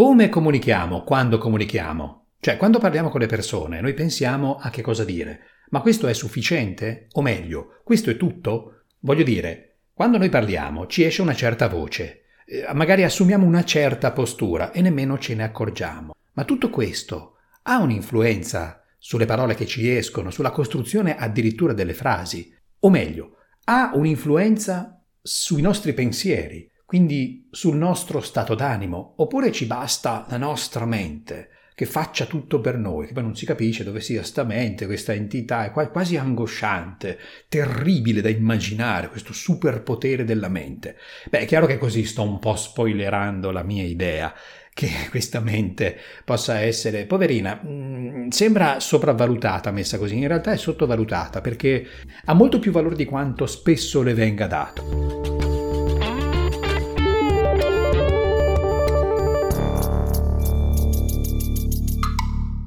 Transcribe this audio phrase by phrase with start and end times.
[0.00, 2.28] Come comunichiamo quando comunichiamo?
[2.40, 5.40] Cioè, quando parliamo con le persone, noi pensiamo a che cosa dire.
[5.72, 7.08] Ma questo è sufficiente?
[7.12, 8.84] O meglio, questo è tutto?
[9.00, 14.10] Voglio dire, quando noi parliamo ci esce una certa voce, eh, magari assumiamo una certa
[14.12, 16.14] postura e nemmeno ce ne accorgiamo.
[16.32, 22.50] Ma tutto questo ha un'influenza sulle parole che ci escono, sulla costruzione addirittura delle frasi.
[22.78, 23.32] O meglio,
[23.64, 30.84] ha un'influenza sui nostri pensieri, quindi sul nostro stato d'animo, oppure ci basta la nostra
[30.86, 34.86] mente che faccia tutto per noi, che poi non si capisce dove sia sta mente,
[34.86, 37.16] questa entità, è quasi angosciante,
[37.48, 40.96] terribile da immaginare, questo superpotere della mente.
[41.30, 44.34] Beh, è chiaro che così sto un po' spoilerando la mia idea,
[44.74, 51.40] che questa mente possa essere, poverina, mm, sembra sopravvalutata messa così, in realtà è sottovalutata
[51.40, 51.86] perché
[52.24, 55.39] ha molto più valore di quanto spesso le venga dato.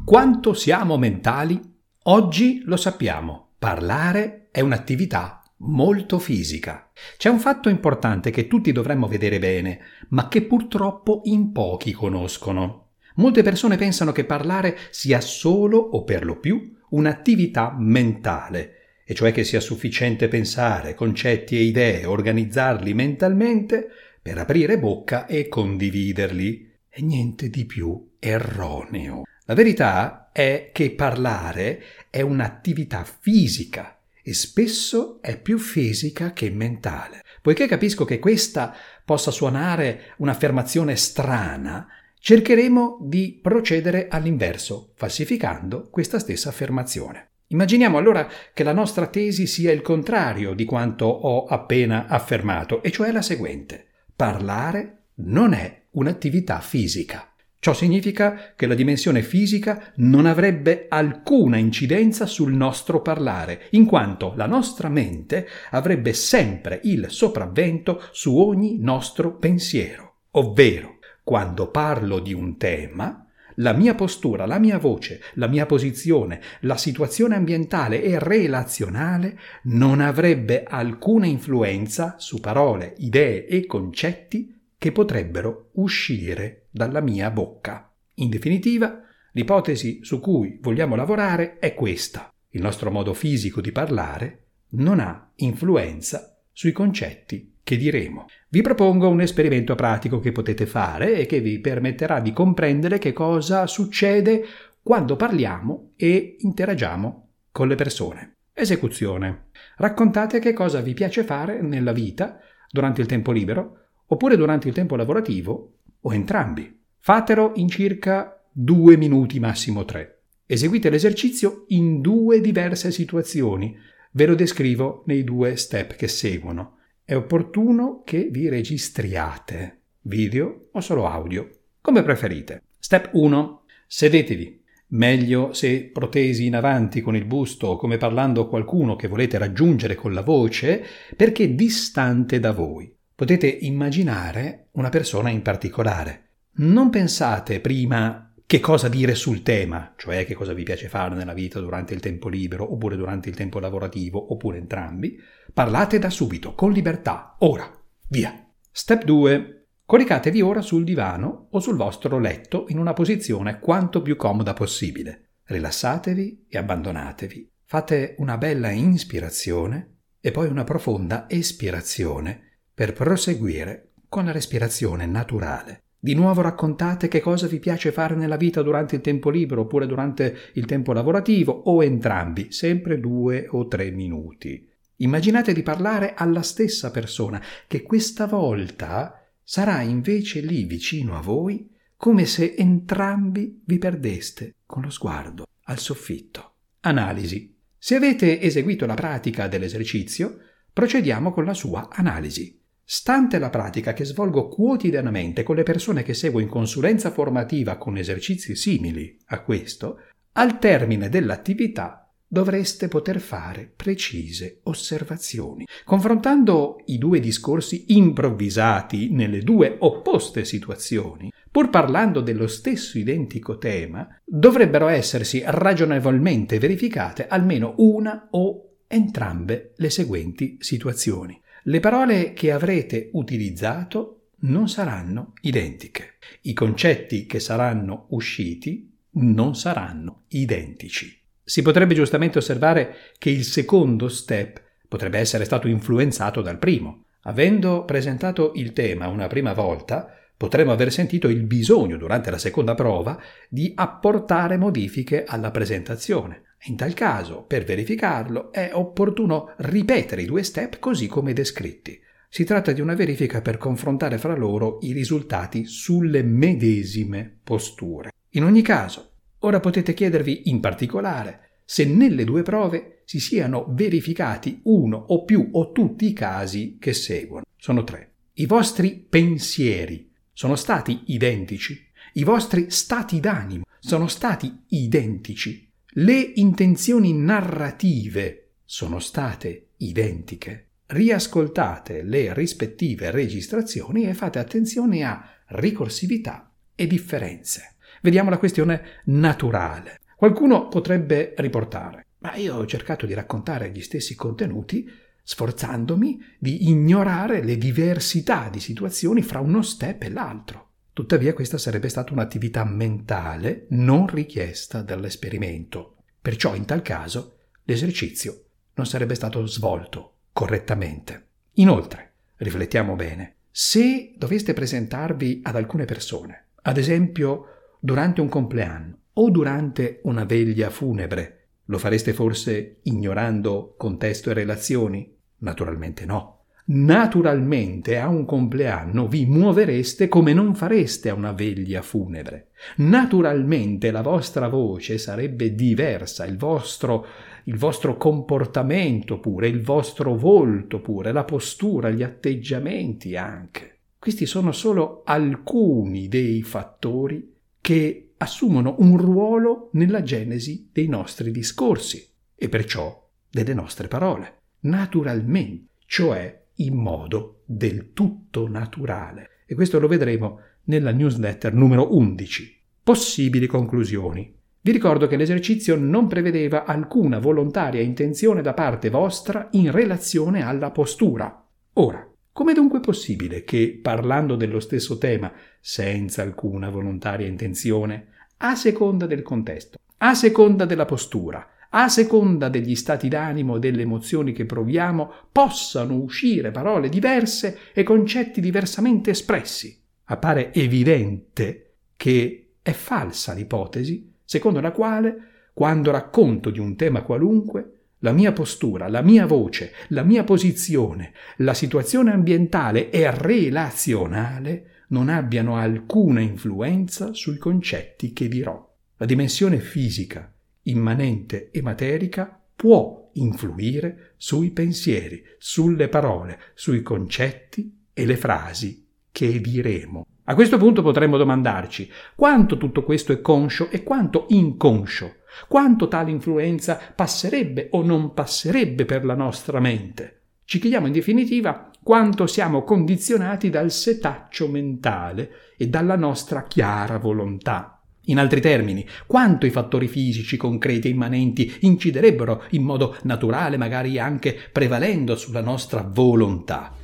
[0.06, 1.58] Quanto siamo mentali?
[2.04, 6.92] Oggi lo sappiamo, parlare è un'attività molto fisica.
[7.16, 12.90] C'è un fatto importante che tutti dovremmo vedere bene, ma che purtroppo in pochi conoscono.
[13.16, 18.74] Molte persone pensano che parlare sia solo o per lo più un'attività mentale,
[19.06, 23.88] e cioè che sia sufficiente pensare concetti e idee, organizzarli mentalmente
[24.22, 26.72] per aprire bocca e condividerli.
[26.90, 29.24] E niente di più erroneo.
[29.46, 37.24] La verità è che parlare è un'attività fisica e spesso è più fisica che mentale.
[37.42, 41.86] Poiché capisco che questa possa suonare un'affermazione strana,
[42.20, 47.32] cercheremo di procedere all'inverso, falsificando questa stessa affermazione.
[47.48, 52.92] Immaginiamo allora che la nostra tesi sia il contrario di quanto ho appena affermato, e
[52.92, 53.88] cioè la seguente.
[54.16, 57.33] Parlare non è un'attività fisica.
[57.64, 64.34] Ciò significa che la dimensione fisica non avrebbe alcuna incidenza sul nostro parlare, in quanto
[64.36, 70.16] la nostra mente avrebbe sempre il sopravvento su ogni nostro pensiero.
[70.32, 73.26] Ovvero, quando parlo di un tema,
[73.56, 80.02] la mia postura, la mia voce, la mia posizione, la situazione ambientale e relazionale non
[80.02, 87.94] avrebbe alcuna influenza su parole, idee e concetti che potrebbero uscire dalla mia bocca.
[88.16, 89.02] In definitiva,
[89.34, 92.34] l'ipotesi su cui vogliamo lavorare è questa.
[92.50, 98.26] Il nostro modo fisico di parlare non ha influenza sui concetti che diremo.
[98.50, 103.14] Vi propongo un esperimento pratico che potete fare e che vi permetterà di comprendere che
[103.14, 104.44] cosa succede
[104.82, 108.36] quando parliamo e interagiamo con le persone.
[108.52, 109.50] Esecuzione.
[109.78, 112.40] Raccontate che cosa vi piace fare nella vita
[112.70, 116.80] durante il tempo libero oppure durante il tempo lavorativo o entrambi.
[117.00, 120.22] Fatelo in circa due minuti, massimo tre.
[120.46, 123.76] Eseguite l'esercizio in due diverse situazioni.
[124.12, 126.78] Ve lo descrivo nei due step che seguono.
[127.04, 131.50] È opportuno che vi registriate, video o solo audio,
[131.82, 132.62] come preferite.
[132.78, 133.64] Step 1.
[133.88, 134.62] Sedetevi.
[134.94, 139.96] Meglio se protesi in avanti con il busto come parlando a qualcuno che volete raggiungere
[139.96, 140.86] con la voce,
[141.16, 146.32] perché distante da voi potete immaginare una persona in particolare.
[146.56, 151.32] Non pensate prima che cosa dire sul tema, cioè che cosa vi piace fare nella
[151.32, 155.18] vita durante il tempo libero, oppure durante il tempo lavorativo, oppure entrambi.
[155.54, 157.66] Parlate da subito, con libertà, ora,
[158.10, 158.46] via.
[158.70, 159.68] Step 2.
[159.86, 165.36] Coricatevi ora sul divano o sul vostro letto in una posizione quanto più comoda possibile.
[165.46, 167.52] Rilassatevi e abbandonatevi.
[167.64, 172.52] Fate una bella inspirazione e poi una profonda espirazione
[172.84, 175.84] per proseguire con la respirazione naturale.
[175.98, 179.88] Di nuovo raccontate che cosa vi piace fare nella vita durante il tempo libero oppure
[179.88, 184.70] durante il tempo lavorativo o entrambi, sempre due o tre minuti.
[184.98, 191.70] Immaginate di parlare alla stessa persona che questa volta sarà invece lì vicino a voi
[191.96, 196.56] come se entrambi vi perdeste con lo sguardo al soffitto.
[196.82, 197.56] Analisi.
[197.78, 200.38] Se avete eseguito la pratica dell'esercizio,
[200.74, 202.62] procediamo con la sua analisi.
[202.86, 207.98] Stante la pratica che svolgo quotidianamente con le persone che seguo in consulenza formativa con
[207.98, 210.00] esercizi simili a questo,
[210.34, 215.68] al termine dell'attività dovreste poter fare precise osservazioni.
[215.86, 224.20] Confrontando i due discorsi improvvisati nelle due opposte situazioni, pur parlando dello stesso identico tema,
[224.26, 231.40] dovrebbero essersi ragionevolmente verificate almeno una o entrambe le seguenti situazioni.
[231.66, 236.16] Le parole che avrete utilizzato non saranno identiche.
[236.42, 241.18] I concetti che saranno usciti non saranno identici.
[241.42, 247.06] Si potrebbe giustamente osservare che il secondo step potrebbe essere stato influenzato dal primo.
[247.22, 252.76] Avendo presentato il tema una prima volta, potremmo aver sentito il bisogno durante la seconda
[252.76, 253.18] prova
[253.48, 256.42] di apportare modifiche alla presentazione.
[256.68, 262.00] In tal caso, per verificarlo, è opportuno ripetere i due step così come descritti.
[262.30, 268.12] Si tratta di una verifica per confrontare fra loro i risultati sulle medesime posture.
[268.32, 274.62] In ogni caso, ora potete chiedervi in particolare se nelle due prove si siano verificati
[274.64, 277.44] uno o più o tutti i casi che seguono.
[277.58, 278.12] Sono tre.
[278.36, 281.78] I vostri pensieri sono stati identici.
[282.14, 285.72] I vostri stati d'animo sono stati identici.
[285.96, 290.70] Le intenzioni narrative sono state identiche.
[290.88, 297.76] Riascoltate le rispettive registrazioni e fate attenzione a ricorsività e differenze.
[298.02, 300.00] Vediamo la questione naturale.
[300.16, 304.90] Qualcuno potrebbe riportare, ma io ho cercato di raccontare gli stessi contenuti
[305.22, 310.70] sforzandomi di ignorare le diversità di situazioni fra uno step e l'altro.
[310.94, 315.96] Tuttavia questa sarebbe stata un'attività mentale non richiesta dall'esperimento.
[316.22, 318.44] Perciò in tal caso l'esercizio
[318.76, 321.26] non sarebbe stato svolto correttamente.
[321.54, 327.46] Inoltre, riflettiamo bene, se doveste presentarvi ad alcune persone, ad esempio
[327.80, 331.48] durante un compleanno, o durante una veglia funebre?
[331.66, 335.16] Lo fareste forse ignorando contesto e relazioni?
[335.38, 336.43] Naturalmente no.
[336.66, 342.52] Naturalmente a un compleanno vi muovereste come non fareste a una veglia funebre.
[342.78, 347.06] Naturalmente la vostra voce sarebbe diversa, il vostro,
[347.46, 353.80] il vostro comportamento pure, il vostro volto pure, la postura, gli atteggiamenti anche.
[354.00, 362.08] Questi sono solo alcuni dei fattori che assumono un ruolo nella genesi dei nostri discorsi
[362.36, 369.30] e perciò delle nostre parole, naturalmente, cioè in modo del tutto naturale.
[369.46, 372.62] E questo lo vedremo nella newsletter numero 11.
[372.84, 374.34] Possibili conclusioni.
[374.62, 380.72] Vi ricordo che l'esercizio non prevedeva alcuna volontaria intenzione da parte vostra in relazione alla
[380.72, 381.46] postura.
[381.74, 388.08] Ora, Com'è dunque possibile che, parlando dello stesso tema, senza alcuna volontaria intenzione,
[388.38, 393.82] a seconda del contesto, a seconda della postura, a seconda degli stati d'animo e delle
[393.82, 399.80] emozioni che proviamo, possano uscire parole diverse e concetti diversamente espressi.
[400.06, 405.16] Appare evidente che è falsa l'ipotesi secondo la quale,
[405.54, 411.14] quando racconto di un tema qualunque, la mia postura, la mia voce, la mia posizione,
[411.38, 418.72] la situazione ambientale e relazionale non abbiano alcuna influenza sui concetti che dirò.
[418.98, 420.33] La dimensione fisica,
[420.64, 429.40] immanente e materica può influire sui pensieri, sulle parole, sui concetti e le frasi che
[429.40, 430.06] diremo.
[430.26, 435.16] A questo punto potremmo domandarci quanto tutto questo è conscio e quanto inconscio
[435.48, 440.22] quanto tale influenza passerebbe o non passerebbe per la nostra mente?
[440.46, 447.82] Ci chiediamo in definitiva quanto siamo condizionati dal setaccio mentale e dalla nostra chiara volontà.
[448.08, 453.98] In altri termini, quanto i fattori fisici concreti e immanenti inciderebbero in modo naturale, magari
[453.98, 456.76] anche prevalendo sulla nostra volontà.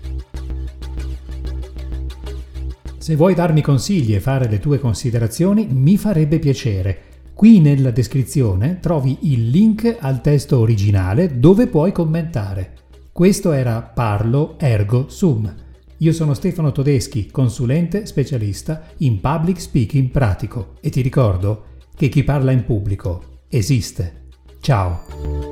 [2.97, 7.03] Se vuoi darmi consigli e fare le tue considerazioni, mi farebbe piacere.
[7.33, 12.75] Qui nella descrizione trovi il link al testo originale dove puoi commentare.
[13.11, 15.68] Questo era Parlo Ergo Sum.
[16.01, 21.65] Io sono Stefano Todeschi, consulente specialista in public speaking pratico e ti ricordo
[21.95, 24.27] che chi parla in pubblico esiste.
[24.61, 25.48] Ciao!